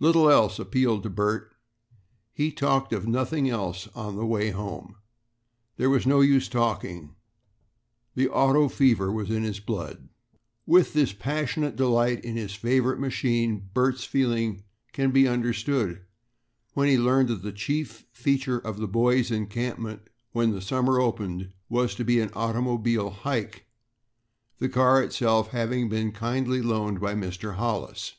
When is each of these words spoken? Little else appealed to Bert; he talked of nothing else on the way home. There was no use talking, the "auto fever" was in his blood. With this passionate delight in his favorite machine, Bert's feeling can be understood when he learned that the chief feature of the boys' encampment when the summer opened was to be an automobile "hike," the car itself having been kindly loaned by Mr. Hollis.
Little 0.00 0.28
else 0.28 0.58
appealed 0.58 1.02
to 1.04 1.08
Bert; 1.08 1.50
he 2.34 2.52
talked 2.52 2.92
of 2.92 3.08
nothing 3.08 3.48
else 3.48 3.88
on 3.94 4.16
the 4.16 4.26
way 4.26 4.50
home. 4.50 4.96
There 5.78 5.88
was 5.88 6.06
no 6.06 6.20
use 6.20 6.46
talking, 6.46 7.14
the 8.14 8.28
"auto 8.28 8.68
fever" 8.68 9.10
was 9.10 9.30
in 9.30 9.44
his 9.44 9.60
blood. 9.60 10.10
With 10.66 10.92
this 10.92 11.14
passionate 11.14 11.74
delight 11.74 12.22
in 12.22 12.36
his 12.36 12.54
favorite 12.54 13.00
machine, 13.00 13.70
Bert's 13.72 14.04
feeling 14.04 14.62
can 14.92 15.10
be 15.10 15.26
understood 15.26 16.04
when 16.74 16.88
he 16.88 16.98
learned 16.98 17.28
that 17.30 17.42
the 17.42 17.50
chief 17.50 18.04
feature 18.12 18.58
of 18.58 18.76
the 18.76 18.86
boys' 18.86 19.30
encampment 19.30 20.02
when 20.32 20.50
the 20.50 20.60
summer 20.60 21.00
opened 21.00 21.50
was 21.70 21.94
to 21.94 22.04
be 22.04 22.20
an 22.20 22.28
automobile 22.34 23.08
"hike," 23.08 23.64
the 24.58 24.68
car 24.68 25.02
itself 25.02 25.48
having 25.52 25.88
been 25.88 26.12
kindly 26.12 26.60
loaned 26.60 27.00
by 27.00 27.14
Mr. 27.14 27.54
Hollis. 27.54 28.16